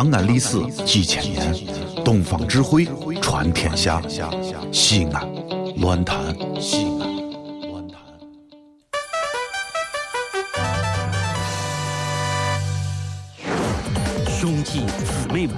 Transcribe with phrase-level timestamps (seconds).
[0.00, 1.54] 长安历史几千年，
[2.02, 2.88] 东方智慧
[3.20, 4.00] 传天下。
[4.72, 5.28] 西安，
[5.76, 7.06] 乱谈西安，
[7.68, 8.00] 乱谈。
[14.26, 15.54] 兄弟姊妹们，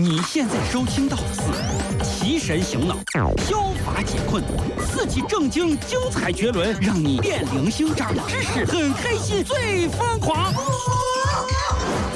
[0.00, 1.40] 你现在收听到的是
[2.04, 2.94] 《提神醒脑、
[3.38, 4.44] 消乏解困、
[4.86, 10.54] 刺激正经、精彩绝伦》，让你变零星长知识，很开心，最疯狂，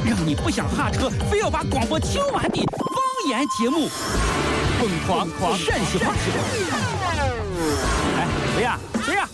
[0.05, 2.87] 让你不想下车，非要把广播听完的方
[3.29, 3.89] 言节目，
[4.79, 6.15] 疯狂狂陕西话。
[8.17, 8.79] 哎，谁呀？
[9.05, 9.29] 谁呀？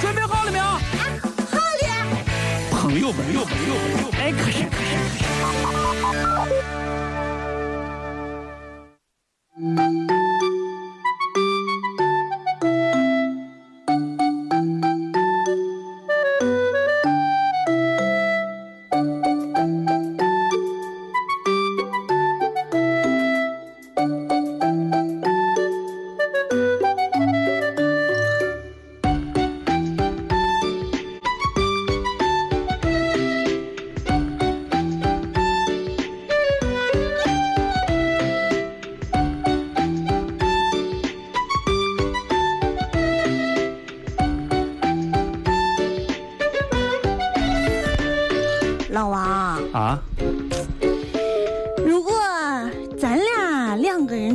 [0.00, 0.64] 准备好了没有？
[0.64, 0.80] 好
[1.54, 1.86] 了，
[2.72, 6.85] 朋友们，朋友们，朋友们，哎，可是可是可是。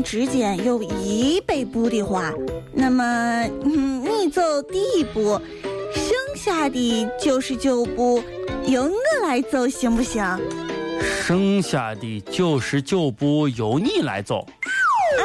[0.03, 2.33] 之间有一百步的话，
[2.73, 3.03] 那么
[3.63, 5.39] 嗯，你走第一步，
[5.93, 8.23] 剩下的九十九步
[8.65, 10.23] 由我来走，行不行？
[11.23, 14.39] 剩下的九十九步由你来走。
[14.39, 15.23] 啊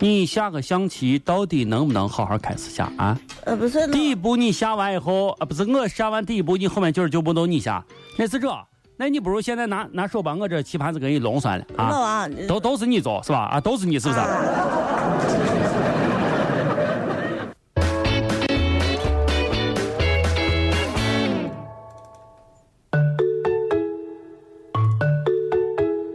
[0.00, 3.18] 你下个象棋到底能不能好好开始下啊？
[3.44, 7.82] 呃，不是，第一步你下完以后啊，不是我下完第一步，你后面九十九步都你下，
[8.18, 8.48] 那是这，
[8.96, 13.38] 那你不如现在拿拿手把我这棋盘子给你弄算了老啊，王，都都是你走是吧？
[13.52, 14.20] 啊，都是你是不是？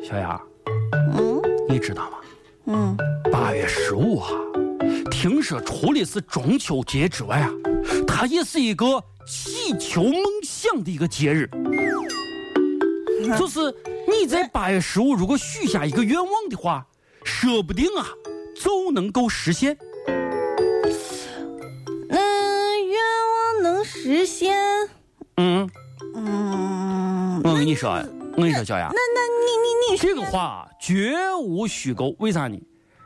[0.01, 0.41] 小雅，
[1.17, 2.17] 嗯你知道吗？
[2.67, 2.97] 嗯，
[3.29, 4.29] 八月十五啊，
[5.11, 7.51] 听说除了是中秋节之外啊，
[8.07, 8.85] 它也是一个
[9.27, 11.49] 祈求梦想的一个节日。
[13.37, 13.73] 就是
[14.07, 16.87] 你在八月十五如果许下一个愿望的话，
[17.23, 18.07] 说不定啊
[18.61, 19.77] 就能够实现。
[22.07, 24.57] 那愿望能实现？
[25.37, 25.69] 嗯，
[26.15, 27.91] 嗯，我跟你说，
[28.35, 32.15] 我跟你说，小雅，那那你你你这个话啊绝无虚构。
[32.19, 32.59] 为啥呢？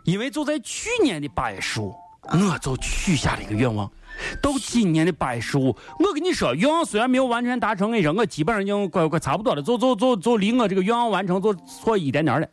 [0.06, 1.94] 因为就在去年的八月十五，
[2.32, 3.90] 我就许下了一个愿望。
[4.42, 12.48] 到今年的八月十五，我跟你说，愿望虽然没有完全达成，跟你说，我基本上已经快快差不多了，就就就就离我这个愿望完成就错一点点了。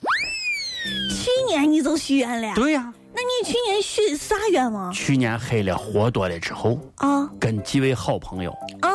[1.10, 2.54] 去年你就许愿了？
[2.54, 8.50] 对呀、那你去年许啥愿望去年黑了活多了之后，啊跟几位好朋友
[8.80, 8.88] 啊？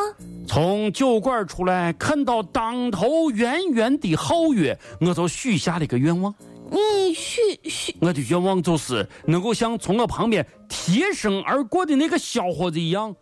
[0.48, 6.34] 从酒馆出来，看到当头圆圆的皓月，我就许下了一个愿望。
[6.70, 13.14] 你许许我的愿望就是能够像从我旁边贴身而过的那个小伙子一样，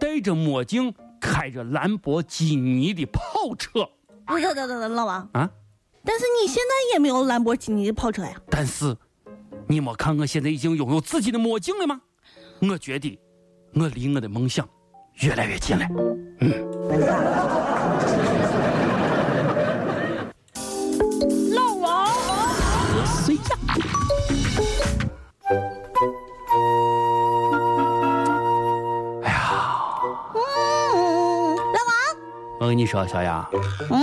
[0.00, 3.88] 戴着墨镜，开着兰博基尼的跑车
[4.26, 5.50] 等等等等，老王，啊！
[6.04, 8.34] 但是你现在也没有兰博基尼的跑车呀？
[8.50, 8.96] 但是，
[9.66, 12.00] 你没看我现在已经拥有自己的墨镜了吗？
[12.60, 13.18] 我觉得
[13.74, 14.68] 我离我的梦想
[15.20, 15.86] 越来越近了。
[16.90, 18.87] 老
[29.22, 29.64] 哎呀，
[30.34, 31.92] 嗯，老王，
[32.60, 33.46] 我跟你说，小杨，
[33.90, 34.00] 嗯，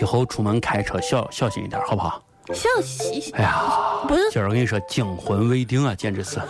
[0.00, 2.22] 以后出门开车小小心一点，好不好？
[2.52, 3.62] 小心，哎呀，
[4.08, 4.30] 不是。
[4.30, 6.40] 今儿我跟你说，惊魂未定啊，简直是。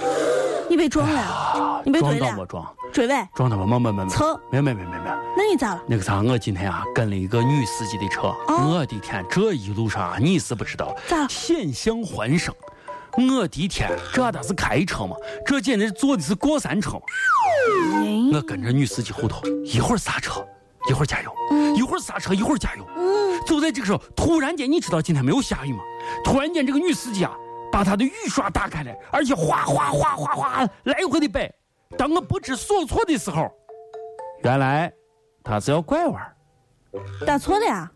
[0.68, 2.64] 你被撞了，你被撞到没撞？
[2.90, 3.64] 追尾，撞到没？
[3.66, 5.04] 没没没没蹭，没没没没没。
[5.36, 5.82] 那你咋了？
[5.86, 12.54] 那个啥，我今天啊跟了一个女司机的车，哦我的天，这一路上啊你是不知道咋，险象环生。
[13.16, 15.16] 我的天，这他是开车吗？
[15.44, 16.98] 这简直坐的是过山车。
[17.97, 20.47] 嗯我跟着女司机后头，一会儿刹车，
[20.88, 21.32] 一会儿加油，
[21.76, 22.86] 一会儿刹车，一会儿加油。
[22.97, 25.80] 嗯，就在这个时候，突然间，你知道今天没有下雨吗？
[26.24, 27.32] 突然间，这个女司机啊，
[27.72, 31.53] 把她的雨刷打开了，而且哗哗哗哗哗来回的摆。
[31.97, 33.51] 当我不知所措的时候，
[34.42, 34.92] 原来
[35.42, 36.34] 他是要拐弯儿，
[37.27, 37.91] 打错了呀？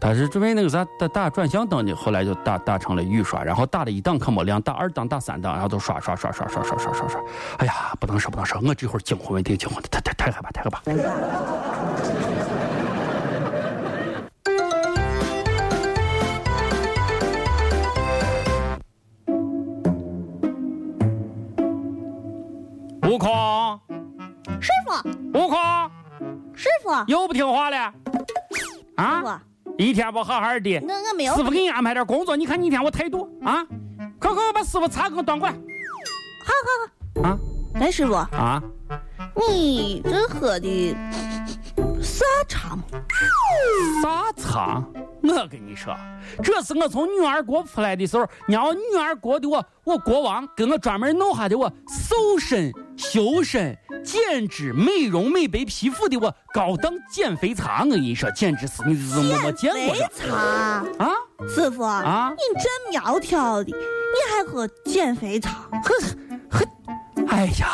[0.00, 7.20] 他是准备那个啥打打转向灯的，后来就打打成了雨刷，然后打了一档可没亮，打二档打三档，然后都刷刷刷刷刷刷刷刷刷。
[7.58, 10.82] 哎呀，不能说不能说，我这会儿惊魂未定，惊魂的太太太害怕太害怕。
[27.06, 27.92] 又不听话了？
[28.96, 29.22] 啊？
[29.22, 29.40] 我
[29.76, 33.64] 一天不好好的，那我没有师傅给你安排点工作，你看你一天我态度啊？
[34.18, 37.38] 快快把师傅茶给我端过来好好好，啊
[37.74, 38.60] 来师傅，啊！
[39.36, 40.96] 你这喝的
[42.02, 42.82] 啥茶嘛？
[44.02, 44.84] 啥茶？
[45.22, 45.94] 我跟你说，
[46.42, 53.76] 这是我从女儿国出来的时候，让我女儿国的我我国王给我专门弄下的我瘦身、修身、
[54.08, 57.84] 减脂、美容、美白皮肤的我高档减肥茶。
[57.84, 61.12] 我跟你说，简直是你是我没见过肥的茶，啊！
[61.46, 63.74] 师傅啊你真苗条的，你
[64.30, 65.68] 还喝减肥茶？
[65.84, 65.94] 呵
[66.48, 66.64] 呵，
[67.28, 67.68] 哎呀，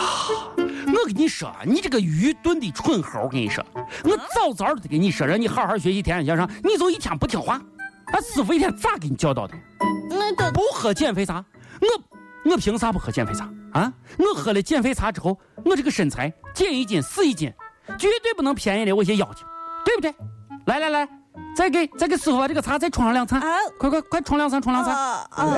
[0.57, 3.65] 我跟你说，你这个愚钝的蠢猴，我跟你说，
[4.03, 7.63] 我早早的跟你说，让你好好学习天天向上，你就一天不听话，
[8.07, 9.55] 俺师傅一天咋给你教导的？
[10.11, 11.45] 那都不喝减肥茶，
[11.81, 13.93] 我我凭啥不喝减肥茶啊？
[14.19, 17.53] 我喝了减肥茶之后，我这个身材减一斤是一斤，
[17.99, 19.45] 绝对不能便宜了我些妖精，
[19.85, 20.15] 对不对？
[20.67, 21.09] 来来来，
[21.57, 23.47] 再给再给师傅把这个茶再冲上两餐，啊
[23.79, 24.95] 快快快冲两餐，冲两餐。
[24.95, 25.45] 啊啊！
[25.45, 25.53] 万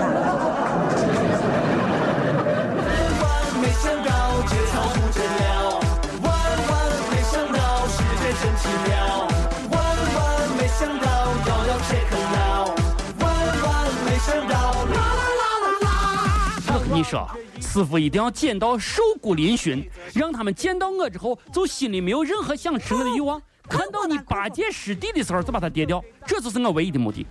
[3.60, 4.10] 没想到
[4.48, 5.80] 这场不真了，
[6.22, 6.28] 万
[6.68, 6.70] 万
[7.10, 9.28] 没想到世界真奇妙，
[9.70, 9.74] 万
[10.14, 10.18] 万
[10.56, 11.06] 没想到
[11.46, 12.74] 遥遥切克闹，
[13.20, 13.24] 万
[13.62, 13.66] 万
[14.04, 14.54] 没想到
[14.84, 16.74] 啦啦啦啦啦。
[16.74, 17.28] 我跟你说，
[17.66, 19.84] 师傅一定要剪到瘦骨嶙峋，
[20.14, 23.42] 让他们见到我之后，就心里没有任何想吃我的欲望。
[23.68, 27.26] 看到你八戒师弟的时候，就把他跌掉，这就是我唯一的目的。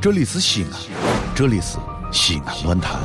[0.00, 0.70] 这里是西安，
[1.34, 1.78] 这里是
[2.12, 3.00] 西安论坛。